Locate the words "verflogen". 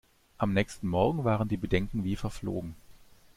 2.15-2.75